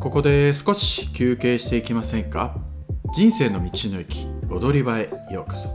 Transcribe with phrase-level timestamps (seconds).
[0.00, 2.56] ここで少し休憩していきませんか？
[3.14, 5.68] 人生の道の駅踊り場へようこそ。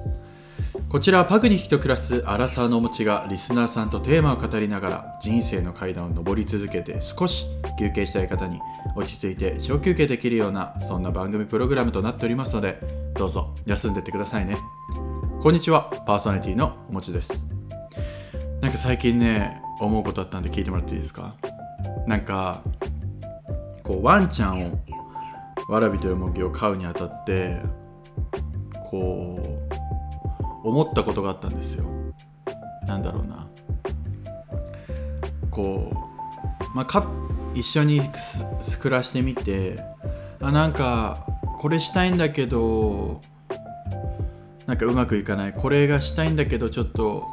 [0.89, 7.45] こちらはパグニヒと暮らすアラサーのお持ちがリスナーさんとテーマを語りながら人生の階段を上り続けて少し
[7.77, 8.59] 休憩したい方に
[8.95, 12.79] 落ち着いて小休憩できるようなそんな番組プログラムとなっておりますので
[13.13, 14.57] どうぞ休んでってくださいね。
[15.43, 15.91] こんにちは。
[16.07, 17.31] パーソナリティのおもちです。
[18.59, 21.35] なんか最近ね思うことあったんで聞いてもらっていいですか？
[22.07, 22.61] なんか
[23.85, 24.79] こうワンちゃんを
[25.69, 27.61] わらびとよもぎを飼うにあたって
[28.89, 29.39] こ
[30.63, 31.85] う思ったことがあったんですよ。
[32.87, 33.47] なんだろうな。
[35.51, 37.07] こうまあか
[37.53, 38.01] 一緒に
[38.81, 39.79] 暮らしてみて
[40.41, 41.25] あなんか
[41.59, 43.21] これしたいんだけど
[44.65, 45.53] なんかうまくいかない。
[45.53, 47.23] これがしたいんだけどちょっと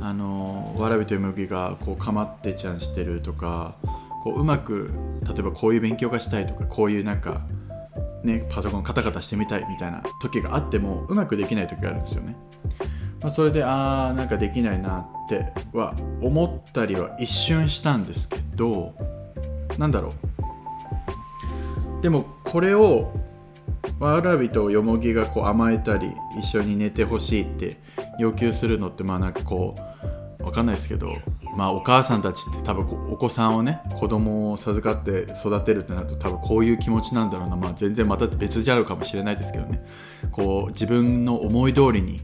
[0.00, 3.76] あのわらびとよもぎがこうかまってちゃんしてるとか
[4.24, 4.90] こううまく
[5.24, 7.46] 例えばこういう勉強がしたいとかこういうなんか
[8.24, 12.36] ねパソコンカタカタしてみたいみたいな時があってもうまくできない時があるんですよね。
[13.22, 18.94] まあ、それでああなんかできないなっては思ったりは一瞬したんですけど
[19.78, 23.12] なんだろうでもこれを
[24.00, 27.76] わらびとよもぎがこう甘えたり一緒に寝てほしいって
[28.18, 29.76] 要求するのってまあなんかこ
[30.40, 31.14] うわかんないですけど
[31.56, 37.56] まあお母さんたちって多分お子さんをね子供を授かって育てるってなると多分こういう気持ちなんだろうな。
[37.56, 39.84] まあ全然また別じゃうかもしれないですけどね。
[40.30, 42.20] こう自分の思い通りに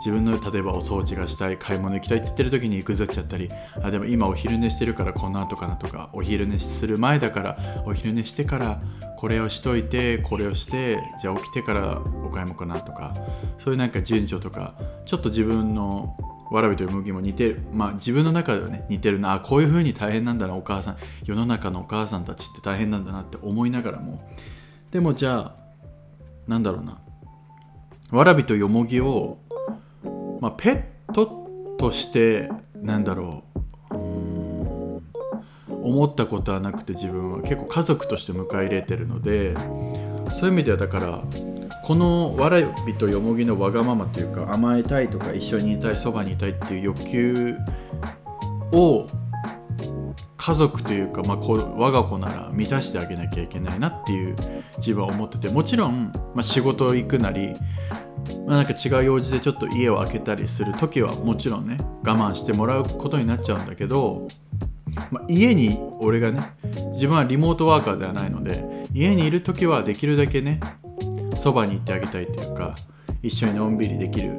[0.00, 3.50] 自分の例えばお掃除がしたい買い物行きたいって言ってる時にぐずっちゃったり
[3.82, 8.80] あでも今お昼寝してるからこの後かなとかお昼寝する前だからお昼寝してから
[9.18, 13.14] これをしといてこれをしてじゃあ起きてからお買い物かなとか
[13.58, 14.74] そういうなんか順序とか
[15.04, 16.16] ちょっと自分の
[16.50, 20.96] わらびと麦も似てるまあ自分の中ではね似てるなあこういう風に大変なんだなお母さん。
[21.24, 24.20] 世の中のお母さんたちって大変なんだなって思いながらも。
[24.90, 25.54] でもじゃあ
[26.48, 26.98] なんだろうな。
[28.10, 29.38] わらびとよもぎを、
[30.40, 30.70] まあ、ペ
[31.08, 33.50] ットとしてなんだろう。
[35.82, 39.54] 思ったことはなくて自分は結構家族として迎え入れてるので
[40.32, 41.24] そういう意味ではだから
[41.90, 47.56] このわらびとよもぎのわがままというか甘えたいとか一緒にいたいそばにいたいっていう欲求
[48.70, 49.08] を
[50.36, 54.36] 家族というか、まあ、こ我が子なら満たしてあげなきゃいけないなっていう
[54.76, 57.54] 自分は思っててもちろん、まあ、仕事行くなり、
[58.46, 64.28] まあ、なんか違う用事でちょっと家を空けたりする時はもちろんね我慢してもらうことになっちゃうんだけど、
[65.10, 66.40] まあ、家に俺がね
[66.92, 70.60] 自分はリモートワーカーではないので家にいる時はできるだけね
[71.40, 72.76] そばに行ってあげたいというか
[73.22, 74.38] 一緒にのんびりできる。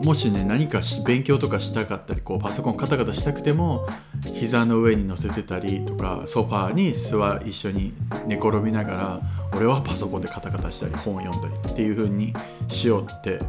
[0.00, 3.84] もしね何かし勉強とかしたかったりこうパソコンカタカタしたくても
[4.32, 7.92] 膝の上に乗せてたりとかソファーに座一緒に
[8.24, 9.20] 寝転びながら
[9.56, 12.32] 俺はパソコンでカタカタしたり本を読んだりっていう風に
[12.68, 13.40] しようって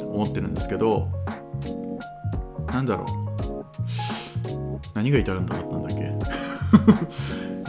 [0.00, 1.08] 思ってるんですけど
[2.72, 3.08] なんだろう。
[4.94, 5.98] 何が言いたかったんだっ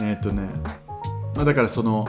[0.02, 0.48] えっとね。
[1.36, 2.08] まあだからその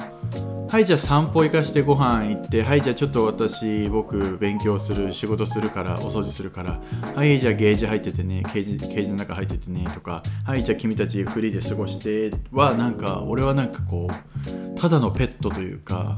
[0.71, 6.79] はいじゃあ散歩行かしてご飯行ってはいじゃあちょっと私僕勉強する仕事するからお掃除するから
[7.13, 16.17] はいじゃあゲージ入っててねケージケージの中入っててねとかはいじゃあ君たちフリーで過ごしてはなんか俺はなんかこうただのペットというか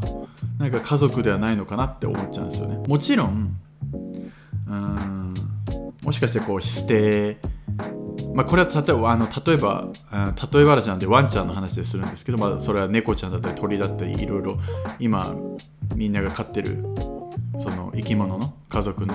[0.59, 2.77] なんか家族ではないのかなって思っちゃうんですよね。
[2.87, 3.57] もちろん
[4.67, 5.33] うん
[6.03, 7.37] もしかしてこう捨て
[8.33, 9.87] まあ、これは例えばあの例えば
[10.53, 14.57] 例え話なんでワンちゃんの話でするんですけど、まあ、それは猫ちゃんだったり鳥だったりいろいろ
[14.99, 15.35] 今
[15.95, 16.83] みんなが飼ってる
[17.59, 19.13] その生き物の家族の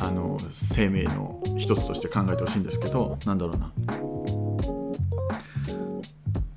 [0.00, 3.72] あの生命の一つとして考えてほしいんですけどなんだろうな。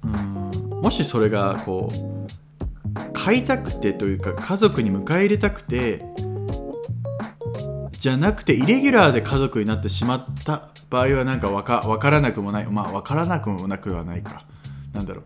[0.04, 0.82] うん。
[0.82, 2.22] もしそれがこう
[3.14, 6.06] 飼いたくてというか家族に迎え入れたくて
[7.98, 12.66] じゃなくてイレギュラーで家族になってしまった場合はなんか分か分からなくもない。
[12.68, 14.46] まあ分からなくもなくはないか。
[14.94, 15.24] なんだろう。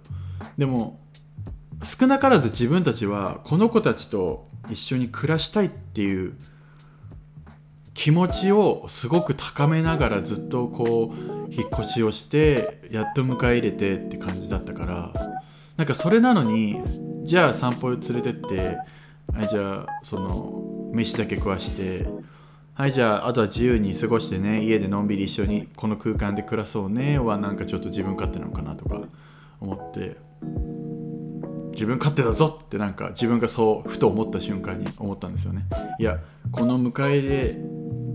[0.57, 1.01] でも
[1.83, 6.37] 少なからず自分たちはこの子たちと一緒に暮らしたいっていう
[7.95, 15.13] 気持ちをすごく高めながらずっとこう引っ越しをしてやっと迎え入れてって感じだったから
[15.77, 16.81] なんかそれなのに
[17.23, 18.77] じゃあ散歩連れてって
[19.49, 22.07] じゃあその飯だけ食わして
[22.77, 29.01] はいじゃああとは自由に過ごしてね家でのんびり一緒にこの空間で暮らそうねはなんかちょっと自分勝手なのかなとか
[29.61, 30.17] 思って。
[31.71, 35.65] 自分勝手だぞってなんか自分がそうふと思った瞬間に思ったんですよね。
[35.99, 36.19] いや
[36.51, 37.57] この迎え入れ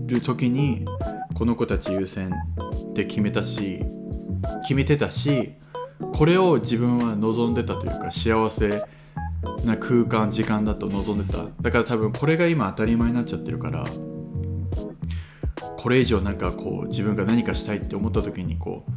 [0.07, 0.85] る時に
[1.35, 2.31] この子たち優先
[2.89, 3.83] って決めたし
[4.63, 5.53] 決めてたし
[6.13, 8.83] これを自分は望んでたというか幸せ
[9.63, 11.45] な空間時間だと望んでた。
[11.61, 13.85] だから多分これが今当たり前になっちゃってるから
[15.81, 18.91] これ以上なんかこう自分が何かしたいって思った時にこう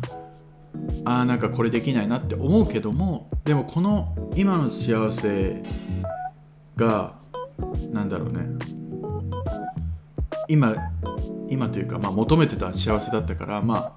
[1.06, 5.62] ああなんかこれできないなって思うけどもでもこの今の幸せ
[6.76, 7.14] が
[7.90, 8.46] なんだろうね。
[10.46, 10.76] 今
[11.48, 13.92] 今というか、まあ、求めてた幸せだったからまあ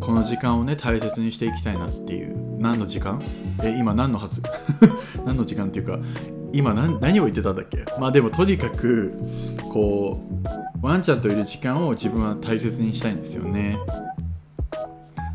[0.00, 3.22] この時間をね大切にしていきたいなっていう何の時間？
[3.64, 4.42] え今何のはず？
[5.24, 5.98] 何の時間っていうか
[6.52, 7.84] 今何を言ってたんだっけ？
[8.00, 9.18] まあでもとにかく
[9.70, 10.20] こ
[10.82, 13.78] うワンちゃんといる時間を自分は大切にしたいんですよね。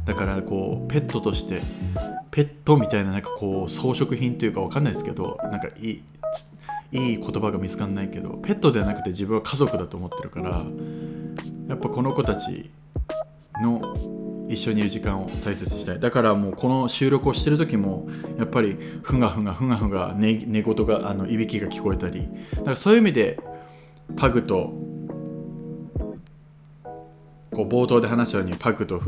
[0.06, 1.62] だからこうペットとして
[2.31, 6.04] ペットみたいななんかこう装飾品というか分かんないですけどなんかいい
[6.92, 10.65] いい言葉が見つかんないけどペットではなくて自分は家族だと思ってるから
[11.69, 12.69] やっぱこの子たち
[13.62, 13.94] の
[14.50, 16.00] 一緒にいる時間を大切にしたい。
[16.00, 18.07] だからもうこの収録をしてる時も
[18.38, 22.28] やっぱりふがふがふがふが寝寝言があのいびきが聞こえたり。
[22.56, 23.40] だからそういう意味で
[24.16, 24.74] パグと
[27.54, 29.01] こう冒頭で話したようにパグと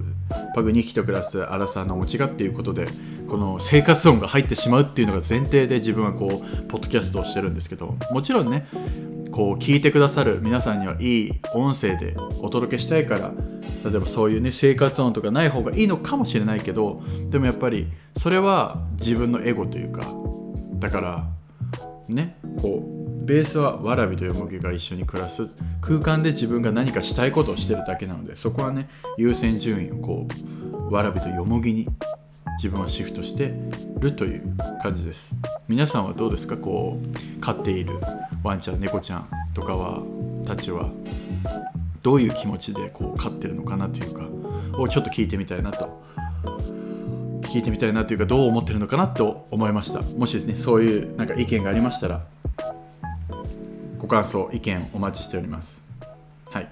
[0.54, 2.88] パグ2匹と暮らすアラサーのお持ちがっていうことで
[3.28, 8.68] この生活音が入ってしまうっていうのが前提で自分はこうポッドキャストをしてるんですけどもちろんね
[9.32, 13.34] こう聞いてくださる皆さんにはいい音声でお届けしたいから
[13.86, 17.88] 例えばそういうね生活音とかない方がいいのかもしれないけどでもやっぱり
[18.18, 20.12] それは自分のエゴというか
[20.80, 21.28] だから
[22.08, 25.48] ねこうベースはわらびとよもぎが一緒に暮らす。
[25.82, 30.28] 空間で自分が何かしたいことをしてるだけなのでそこはね優先順位をこ
[30.90, 31.88] うわらびとよもぎに
[32.58, 33.54] 自分はシフトして
[34.00, 35.36] るという感じです。
[35.68, 36.58] 皆さんはどうですか？
[36.58, 38.00] こう飼っている
[38.44, 40.02] ワンちゃん猫ちゃんとかは
[40.46, 40.92] たちは。
[42.06, 44.28] どういう気持ちでこう飼ってるのかなというか
[44.78, 46.04] をちょっと聞いてみたいなと
[47.42, 50.04] 聞いてみたいなというかどう思ってるのかなと思いました。
[50.04, 52.24] もしですねそういうなんか意見がありましたら
[53.98, 55.82] ご感想意見お待ちしております。
[56.52, 56.70] はい。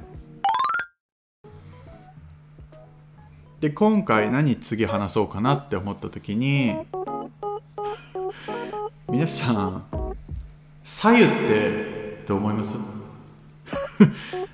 [3.60, 6.76] で今回何次話そうかなって思った時に
[9.10, 9.84] 皆さん
[10.84, 12.78] 左右ってどう思います？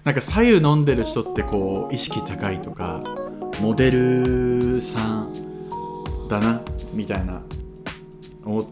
[0.09, 3.03] なんか左右飲んでる人ってこう意識高いとか
[3.61, 6.63] モデルさんだな
[6.95, 7.43] みたいな
[8.43, 8.65] 思っ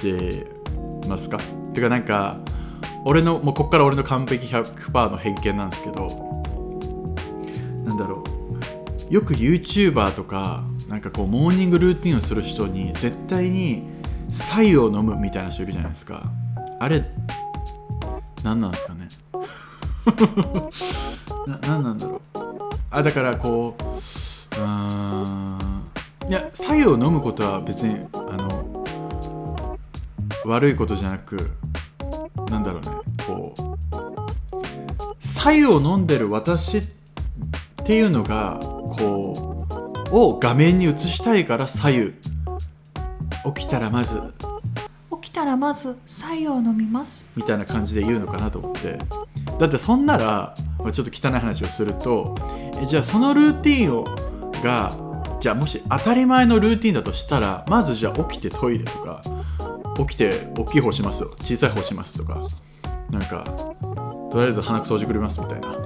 [0.00, 0.46] て
[1.06, 1.36] ますか？
[1.74, 2.38] てかなんか
[3.04, 6.42] 俺のもうこっから俺の完璧100%の偏見なんですけど
[7.84, 8.24] なんだろ
[9.10, 9.12] う。
[9.12, 13.82] よく YouTuber とかなんかこうモーニングルーティンをする人に絶対に
[14.30, 16.22] 白湯を飲むみたいな人いるじゃないですか。
[16.80, 17.04] あれ
[18.42, 19.01] 何なんですかね？
[21.46, 22.38] な何なんだろう。
[22.90, 25.82] あだからこううーん
[26.28, 28.96] いや白湯を飲むことは別にあの
[30.44, 31.50] 悪いことじゃなく
[32.50, 32.88] なんだろうね。
[33.26, 33.62] こう
[35.18, 36.82] 白湯を飲んでる私っ
[37.84, 39.66] ていうのがこ
[40.10, 42.12] うを画面に映したいから左右
[43.56, 44.20] 起きたらまず。
[45.22, 47.24] 起きたらまず白湯を飲みます。
[47.36, 48.98] みたいな感じで言うのかなと思って
[49.62, 50.56] だってそんなら
[50.92, 52.34] ちょっと汚い話をすると
[52.82, 54.04] えじゃあそのルーティンを
[54.60, 54.92] が
[55.40, 59.22] じゃあもし当たり前のルーティンだとしたらまずじゃあ起きてトイレとか
[59.96, 61.30] 起きて大きい方しますよ。
[61.42, 62.48] 小さい方しますとか
[63.10, 63.44] なんか
[64.32, 65.78] とりあえず鼻くそ掃除くれますみたいな。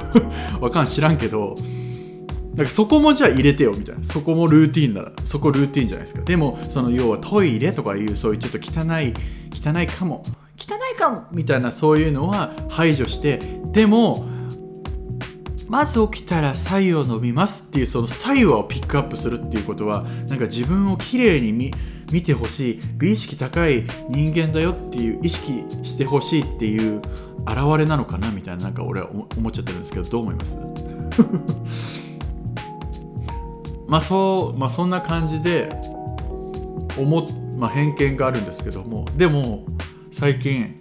[0.62, 1.54] わかん知らんけど
[2.54, 4.04] なんかそこもじゃあ入れてよみたいな。
[4.04, 6.22] そこもルーティンならそこルーティンじゃないですか。
[6.22, 9.12] でもその要はトイレとかいうそういうちょっと汚い
[9.52, 10.24] 汚いかも。
[10.68, 13.40] 汚いかもみたいなそういうのは排除して
[13.72, 14.26] でも
[15.68, 21.72] まず起きたら左右を飲みますっていうその左右をピックアップするっていうことはなんか自分をきれいに見
[22.10, 27.02] 見てほしい美意識高い人間だよっていう意識してほしいっていう
[27.46, 30.58] 現れなのかなみたいななんか俺は思っちゃってるんですけどどう思います？
[33.86, 35.68] まあそうまあそんな感じで
[36.96, 37.24] 思っ、
[37.58, 39.64] まあ、偏見があるんですけどもでも
[40.18, 40.74] 最近。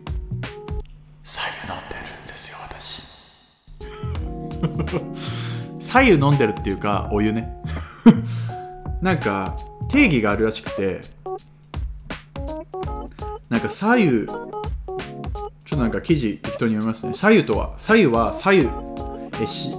[1.24, 3.04] 左右飲んでるんですよ私。
[5.80, 7.48] 左右飲んでるっていうかお湯ね。
[9.00, 9.56] なんか
[9.90, 11.02] 定義があるらしくて。
[13.48, 14.26] なんか左右。
[14.26, 17.14] ちょっとなんか記事適当に読みますね。
[17.14, 18.70] 左右とは左右は左右。
[19.40, 19.70] えし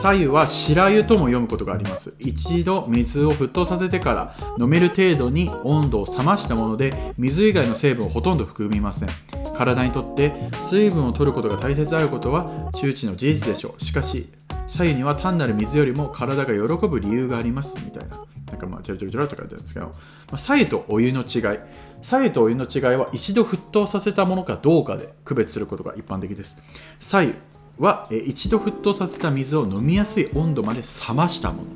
[0.00, 2.14] 左右は白湯とも読むことがあります。
[2.18, 9.08] 一度水を沸騰させてから飲める程度に温度を冷ましたもので水以外の成分をほとんど含みません。
[9.54, 13.84] 体にとって水分を取ることが大切であることは周知の事実でしょう。
[13.84, 14.30] しかし
[14.66, 17.76] 左右には単なる水よりも体が喜ぶ理由があります。
[17.84, 18.24] みたいな。
[18.50, 19.92] なんかまあちょろちょろちょろって書いてあるんですけど、ま
[20.32, 21.58] あ、左右とお湯の違い。
[22.00, 26.56] 左右とお湯の違いは一度沸騰させたものかどうかで区別することが一般的です。
[27.00, 27.34] 左右
[27.80, 31.68] は一度沸騰させた水を飲みやすい温度まで冷ましたもの。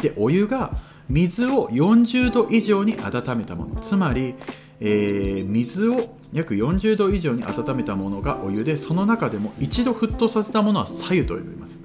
[0.00, 0.76] でお湯が
[1.08, 3.74] 水を40度以上に温めたもの。
[3.80, 4.34] つまり、
[4.80, 5.96] えー水を
[6.32, 11.80] 約40度以上に温めたものがお湯でその中でも一度沸騰させたものは左右と呼びます。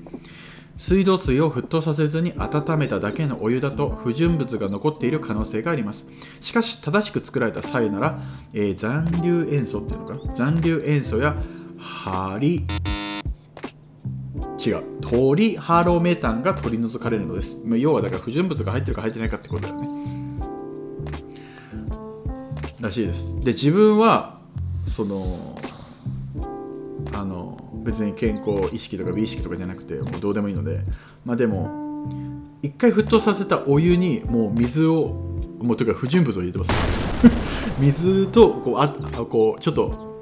[0.75, 6.05] 水道水を沸騰させずに温めただけのお湯だと不純物が残っている可能性があります。
[6.41, 8.19] しかし正しく作られた左右なら、
[8.53, 11.35] えー残留塩素っていうのか残留塩素や
[11.79, 12.65] ハリ
[14.69, 14.83] 違う。
[15.01, 17.57] トリハロメタンが取り除かれるのです。
[17.65, 19.87] 要はだから不純物が入ってるか入ってないかってことだよね。
[22.79, 23.39] らしいです。
[23.39, 24.39] で自分は
[24.87, 25.57] その
[27.13, 30.81] あの別に健康意識とか美意識とかじゃなくてもうどうでもいいので
[31.25, 31.81] まあでも
[32.61, 35.07] 一回沸騰させたお湯にもう水を
[35.59, 36.71] もうというか不純物を入れてます。
[37.79, 40.21] 水とこうああこうちょっと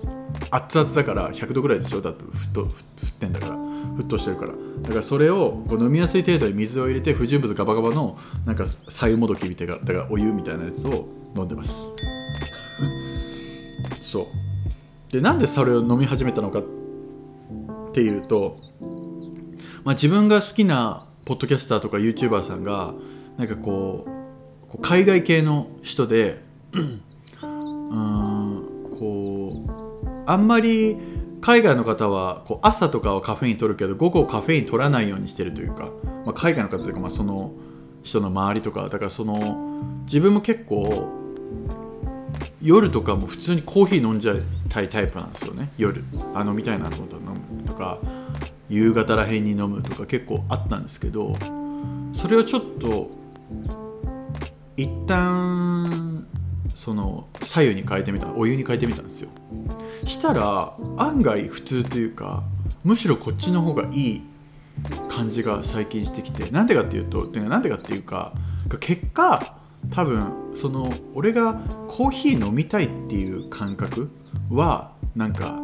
[0.51, 2.01] 熱々だから100度ぐらいでしょ？
[2.01, 3.60] だって沸騰沸ってんだから。
[3.97, 4.53] 沸騰してるから。
[4.81, 11.87] だからそれをこう飲みやすい程度に水を入れて不純物ガバガバのなんか左右もどきみたいなだからお湯みたいなやつを飲んでます。
[13.99, 14.25] そう。
[15.11, 16.63] でなんでそれを飲み始めたのかっ
[17.93, 18.57] ていうと、
[19.83, 22.93] まあ、自分が好きなポッドキャスターとか YouTuber さんが
[23.37, 24.21] なんかこう
[24.71, 26.41] こう海外系の人で
[26.73, 27.01] うん
[28.97, 30.97] こうあんまり
[31.41, 35.91] 海外の方はこう朝とかはカフェイン取るけど午後カフェイン取らないようにしてるというか、
[36.25, 37.51] まあ、海外の方というか、まあ、その
[38.03, 41.19] 人の周りとかだからその自分も結構
[42.61, 45.71] 夜とかも普通にコーヒー飲んじゃいたいタイプなんですよね。
[45.77, 46.03] 夜。
[46.35, 47.99] あ飲みたいなと飲むとか
[48.69, 51.35] 夕方らへんに飲むとか結構あったんですけど
[52.13, 53.09] それをちょっと
[54.77, 56.27] 一旦
[56.73, 59.29] その左右に変えてみたお湯に変えてみたんですよ。
[60.05, 62.43] したら案外普通というか
[62.83, 64.21] むしろこっちの方がいい
[65.09, 68.33] 感じが最近してきてなんでかっていうとなんでかっていうか
[68.79, 69.55] 結果
[69.91, 71.53] 多分その俺が
[71.87, 74.11] コーヒー飲みたいっていう感覚
[74.49, 75.59] はなんか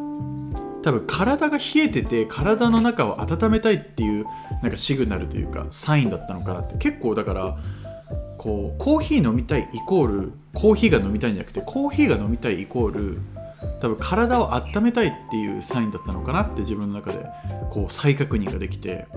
[0.83, 4.25] 多分体が冷えてて体の中を温めたいっていう
[4.61, 6.77] なんかシグナルというかサインだったのかなって。
[6.77, 7.57] 結構だから
[8.37, 13.19] こうコーヒー飲みたいイコールコーヒーが飲みたいんじゃなくてコーヒーが飲みたいイコール
[13.81, 17.25] 多分体を温めたいっていうサインだったのかなって自分の中で
[17.71, 19.07] こう再確認ができて。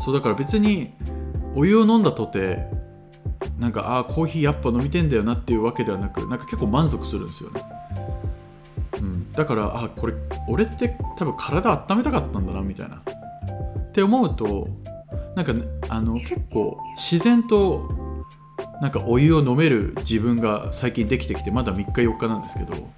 [0.00, 0.92] そうだから別に
[1.54, 2.66] お湯を飲んだとて
[3.58, 7.62] なんかああコーヒーやっぱ飲みてんだよなっていうわけではなくなんか結構満足するんですよね、
[9.00, 10.14] うん、だからあこれ
[10.48, 12.96] 俺って多分体温めたかったんだなみたいな。
[12.96, 14.68] って思うと
[15.34, 15.52] なんか
[15.88, 17.90] あの結構自然と
[18.80, 22.88] なんかお湯を飲める自分が最近できてきてまだ3日4日なんですけど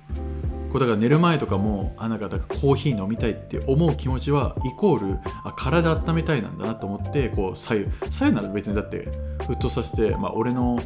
[0.73, 9.09] こうだから寝る前とかもあなんかだからコーヒー飲みたいって思う気持ちはイコールあ体温めたいなんだなと思ってこう左右左右なら別にだって
[9.41, 10.81] 沸騰させて、まあ、俺の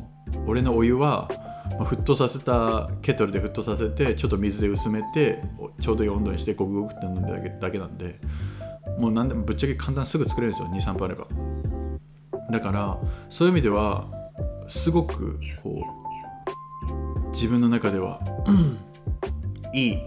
[0.45, 1.31] 俺のお湯は、
[1.79, 5.41] まあ、沸騰させたケトルで沸騰させてちょっと水で薄めて
[5.81, 8.19] ちょうどいい温度にしてゴクゴクって飲んでだけだけなんで
[8.99, 11.27] もう何でもぶっちゃけ簡単すぐ作れるんですよ23分あれば。
[12.51, 14.05] だからそういう意味では
[14.67, 18.79] すごくこう自分の中では、う ん
[19.77, 19.99] いい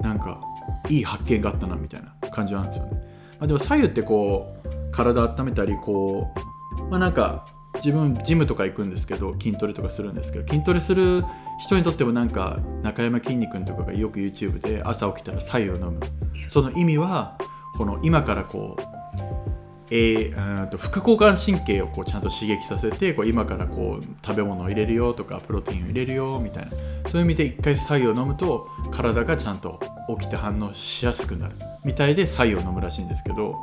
[0.00, 0.40] なんか
[0.88, 2.90] いい発見があったなみたいな感じなんですよね、
[3.38, 6.32] まあ、でも左右ってこう体温めたりこ
[6.78, 7.44] うまあなんか
[7.76, 11.24] 自分ジムとか行くんですけど筋トレとかするんですけど筋トレする
[11.58, 16.00] 人にとってもなんか中山きんに君とかがよく YouTube で朝起きたら左右を飲む。
[16.48, 17.38] その意味は
[17.76, 19.51] この今からこう
[19.94, 26.70] えー、と副交感神経をこうちゃんと刺激させてこう今からこう食べ物を入れるよとかプロテインを入れるよみたいな。
[27.10, 29.80] そういう意味で一回白湯を飲むと体がちゃんと
[30.18, 31.54] 起きて反応しやすくなる。
[31.84, 33.56] みたいで白湯を飲むらしいんですけど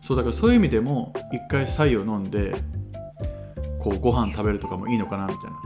[0.00, 2.54] そうだからそういう意味でも一回白湯を飲んで
[3.80, 5.56] こうご飯食べるとかもいいのかなみたいな。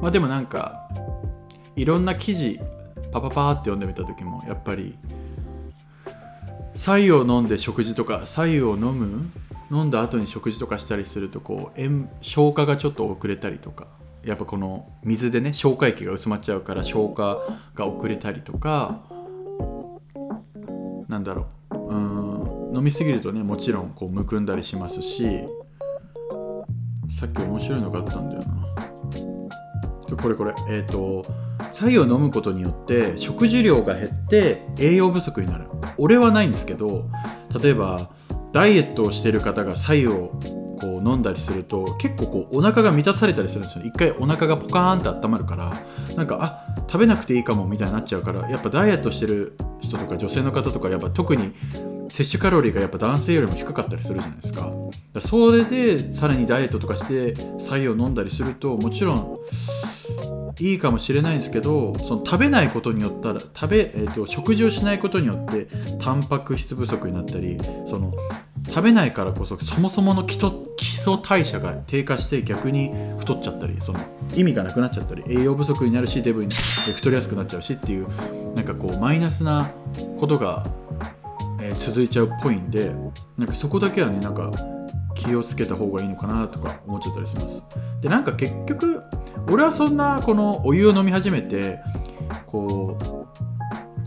[0.00, 0.88] まあでもなんか
[1.76, 2.58] いろんな記事
[3.12, 4.96] パパパーって読んでみた時もやっぱり
[6.74, 9.30] 白湯を飲んで食事とか白湯を飲む
[9.72, 13.86] 飲んだ後に食事とかしたりするとこう塩消化がちょっと遅れたりとか
[14.22, 17.38] やっぱこの水でね消化液が薄まっちゃうから消化
[17.74, 19.00] が遅れたりとか
[21.08, 25.24] なんだろううん飲みすぎるとねもちろんこうむくんだりしますし
[27.08, 28.62] さっき面白いのがあったんだよな。
[30.16, 30.54] これこれ。
[30.68, 31.24] えっ、と
[31.70, 35.66] 白湯を飲むことによって食事量が減って栄養不足になる。
[35.98, 37.06] 俺はないんですけど
[37.62, 38.10] 例えば
[38.52, 40.38] ダイエットをしてる方が白湯を
[40.80, 45.82] こう飲んだりすると結構こうお腹が満たされたりするんですよ一回お腹がポカーンって温まるから。
[46.16, 51.52] なんかあ食べなくていいかもみたいになっちゃうからやっぱダイエットしてる人とか女性の方とかやっぱ特に
[52.10, 54.70] 摂取カロリーがやっぱ男性よりも低かったりするじゃないですか。
[55.20, 59.38] それでさらにダイエットとかして白湯を飲んだりするともちろん
[60.58, 65.68] いいかもしれないんですけどその食べないことによったら食べ、えーと食事をしないことによって
[65.98, 68.12] タンパク質不足になったりその
[68.68, 74.00] 食べないからこそそもそもの基礎基礎代謝が低下して逆に太っちゃったりその
[74.34, 78.08] 意味がなくなっちゃったり栄養不足になるしデブに太りやすくなっちゃうしっていう
[78.54, 79.70] なんかこうマイナスな
[80.18, 80.64] ことが、
[81.60, 82.92] えー続いちゃうっぽいんで
[83.38, 84.52] なんかそこだけはねなんか
[85.14, 87.62] 気をつけた方がいいのかなとか思っちゃったりします。
[88.00, 89.02] でなんか結局
[89.50, 91.80] 俺はそんなこのお湯を飲み始めて
[92.46, 92.98] こ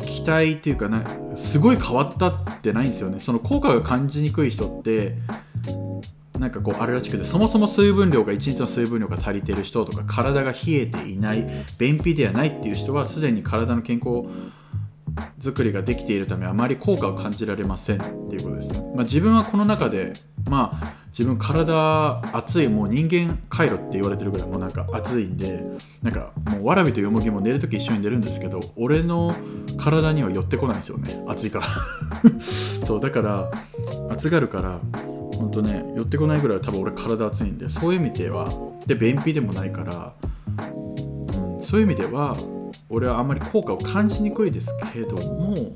[0.02, 1.04] う期待っていうかな
[1.36, 3.20] すごい変わったってないんですよね。
[3.20, 5.18] その効果が感じにくい人って
[6.40, 14.28] なんかこうあるらしくてそもそも水分量が1日の水分量が足りてる人とか体が冷えていない便秘ではないっていう人はすでに体の健康
[15.40, 20.14] 作りができているためあまり効果を感じられませんっていうことですね、まあ、自分はこの中で
[20.50, 25.64] まあ自分体熱いもう人間回路って言われてるぐらいもうなんか熱いんで
[26.04, 29.34] なんかもうわらびとよもぎも寝るとき一緒に寝るんですけど俺の
[29.78, 31.24] 体には寄ってこないんですよね。
[31.26, 31.68] 暑いから。
[32.86, 33.50] そうだから
[34.10, 34.82] 暑がるから
[35.38, 38.52] ほんとね寄ってこないぐらい多分俺体熱いんでそういう意味では
[38.86, 40.14] で便秘でもないから、
[40.58, 42.36] うん、そういう意味では
[42.90, 45.72] 俺はあんまり効果を感じにくいですけども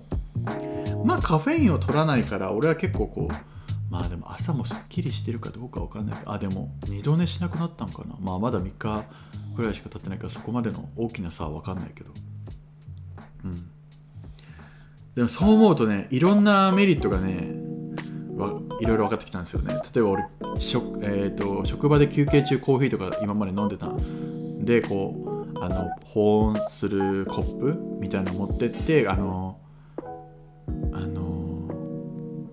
[1.06, 3.59] まあカフェインを取らないから俺は結構こう
[3.90, 6.22] まあでも朝もすっきりしてるかどうかわかんない。
[6.26, 8.16] あでも二度寝しなくなったんかな。
[8.20, 9.06] まあまだ3日
[9.56, 12.12] ぐらいしか経ってないからそこまでの大きな差はわかんないけど。
[13.46, 13.70] うん。
[15.16, 17.56] でもそう思うとねいろんなメリットがね
[18.38, 19.74] わいろいろ分かってきたんですよね。
[19.94, 20.24] 例えば俺
[20.60, 24.66] 職,、えー、と職場で休憩中コーヒーとか今まで飲んでたん。
[24.66, 25.16] でこ
[25.56, 29.58] うあの保温するコップみたいなの持ってってあの
[30.94, 31.19] あの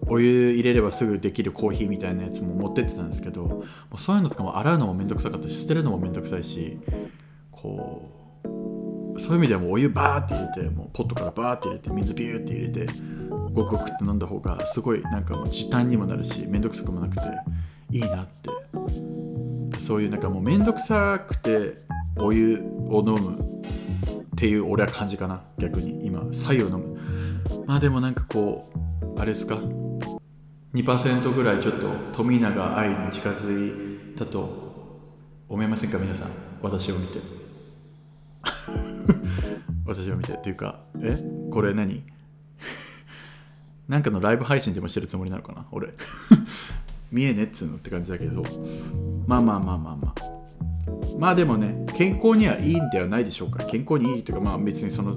[0.09, 3.64] お湯入れればすぐできるコーヒーみたいなやつも持ってってたんですけども
[3.95, 6.79] うそういうのとかも洗うのもめんどくさかったし捨てるのもめんどくさいし
[7.51, 8.11] こ
[9.16, 12.87] うそういう意味ではもうお湯バーって入れてもうポットからバーって入れて水ビューって入れて
[13.53, 17.23] ごくごくって飲んだ方がすごいなんかもう時短にもなるしめんどくさくもなくて
[17.90, 18.51] いいなって。
[19.81, 21.75] そういうなんかもうめんどくさくて
[22.16, 26.27] お湯を飲むっていう俺は感じかな逆に今。
[26.33, 26.99] 白湯を飲む。
[27.66, 28.69] まあでもなんかこ
[29.16, 29.61] うあれですか？
[30.77, 35.01] 2%ぐらいちょっと富永愛に近づいたと
[35.49, 36.29] 思いませんか皆さん。
[36.61, 37.19] 私を見て。
[39.87, 41.19] 私を見てっていうかえ？
[41.51, 42.03] これ何？
[43.89, 45.67] なんかのライブ配信でもしてるつもりなのかな？
[45.73, 45.95] 俺。
[47.11, 48.43] 見えねっつうのって感じだけど。
[49.27, 50.15] まあまあまあまあまあ。
[51.19, 53.65] まあでもね健康にはいいんではないでしょうか。
[53.65, 55.17] 健康にいいというかまあ別にその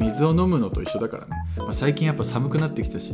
[0.00, 3.12] 水を飲むのと一緒だからね、まあ、最近やっぱ寒くなってきたし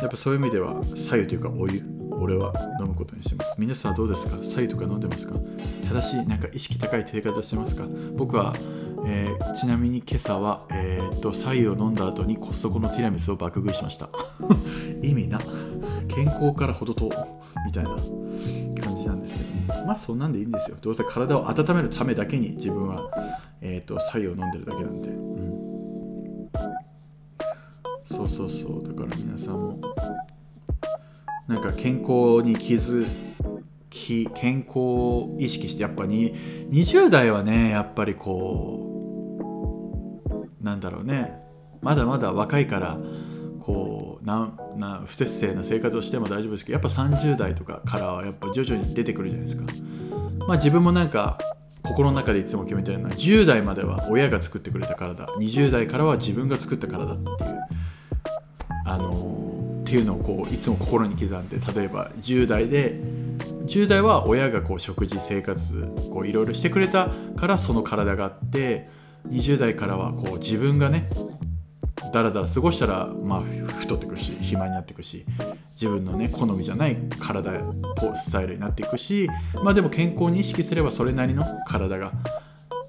[0.00, 1.82] やっぱそういう意味では白湯というかお湯
[2.20, 3.54] 俺は飲むことにしてます。
[3.58, 4.38] 皆さんはどうですか？
[4.42, 5.34] 白湯とか飲んでますか？
[5.88, 7.84] 正しいなんか意識高い手方してますか？
[8.16, 8.54] 僕は、
[9.06, 14.08] えーちなみに今朝は、えーっと白湯を飲んだ後にコストコのティラミスを爆食いしました。
[15.02, 15.38] 意味な。
[16.08, 17.10] 健康から程遠
[17.66, 17.96] みたいな。
[18.80, 19.84] 感じなんですけど。
[19.86, 20.76] まあそんなんでいいんですよ。
[20.80, 23.10] どうせ体を温めるためだけに自分は、
[23.60, 25.77] えーっと白湯を飲んでるだけなんで、うん。
[28.08, 28.88] そうそうそう。
[28.88, 29.78] だから皆さんも
[31.46, 33.06] なんか健康に気づ
[33.90, 36.34] き健康を意識してやっぱり
[36.70, 38.86] 20代はねやっぱりこ
[40.24, 41.34] うなんだろうね。
[41.82, 42.98] まだまだ若いから
[43.60, 49.64] こうなんな不節制な生活をしても大丈夫ですけどやっぱ30代とかからはやっぱ徐々に出てくるじゃないですか。
[50.46, 51.38] まあ自分もなんか
[51.82, 57.47] 心の中でいつも決めてるのは10代までは親が作ってくれた体20代からは自分が作った体っていう。
[58.88, 63.00] あのっていうのをこういつも心に刻んで例えば10代で
[63.64, 65.88] 10代は親がこう食事生活
[66.26, 68.88] いろいろしてくれたからその体があって
[69.28, 71.04] 20代からはこう自分がね
[72.12, 75.26] だらだら過ごしたら、まあ、太ってくるし暇になっていくし
[75.72, 77.62] 自分のね好みじゃない体
[78.14, 79.28] スタイルになっていくし
[79.62, 82.12] まあでも健康に意識すればそれなりの体が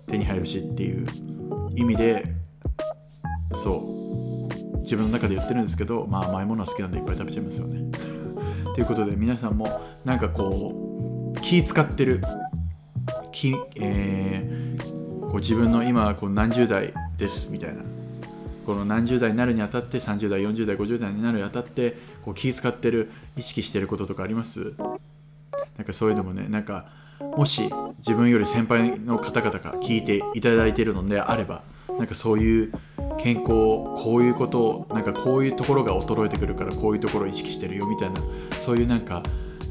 [0.07, 1.07] 手に入るしっていう
[1.75, 2.25] 意味で
[3.55, 3.83] そ
[4.25, 4.28] う。
[4.89, 7.91] 自分の中で言ってるんですけどまあ甘いものは好きなんでいっぱい食べちゃいますよね。
[8.73, 12.21] ということで皆さんもなんかこう気使ってる。
[13.31, 14.79] 気、えー
[15.29, 17.83] こう自分の今こう何十代ですみたいな。
[18.65, 24.73] この何十代になるにあたって30代40代50代になるにあたってこう気遣ってる意識してることとかあります？
[25.77, 26.87] なんかそういうのもねなんか
[27.19, 31.61] もし自分より先輩の方々が聞いていただいてるのであれば
[31.99, 32.71] なんかそういう
[33.19, 38.21] 健康こういうことをなんかこういうところが衰えてくるからこういうところを意識してるよみたいな
[38.59, 39.23] そういうなんか、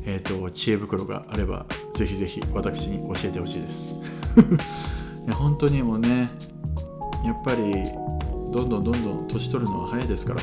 [0.05, 3.95] えー、と知恵袋があればぜひぜひ私に教えてほしいです。
[5.27, 6.31] いや本当にもうね
[7.25, 7.85] やっぱり
[8.53, 10.43] どんどんどんどん年取るのは早いですから。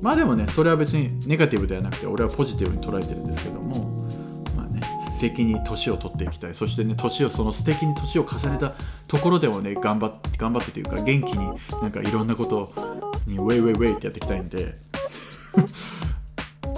[0.00, 3.93] まあでもねそれは別にネガティブではなくて俺はポジティブに捉えてるんですけども。
[5.30, 6.54] 敵に年を取っていきたい。
[6.54, 8.74] そしてね年をその素敵に年を重ねた
[9.08, 11.48] ところでもね頑張って頑張ってというか元気に
[11.82, 12.72] なんかいろんなこと
[13.26, 14.78] にウェイウェイウェイってやっていきたいんで。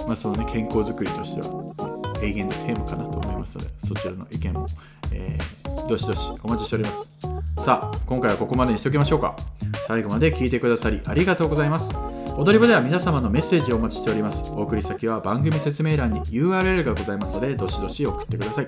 [0.05, 1.47] まあそのね健康づくりとしては
[2.21, 4.67] 永遠のテーマかなと思いますのでそちらの意見も、
[5.11, 7.09] えーどしどしお待ちしております。
[7.63, 9.37] さあ今回はここまでにしておきましょうか。
[9.87, 12.16] 最後まで聞いてくださりありがとうございます。
[12.37, 14.43] 踊り場では皆様のメッセージをお待ちしております。
[14.51, 18.67] お送り先は番組説明欄に URL がございますのでどしどし送ってください。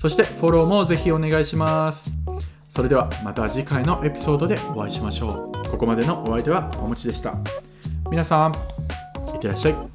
[0.00, 2.10] そしてフォローもぜひお願いします。
[2.68, 5.70] それではまた次回のエピソードでお会いしましょう。
[5.70, 7.36] ここまでのお相手はおもちでした。
[8.10, 8.52] 皆さん
[9.32, 9.93] いってらっしゃい。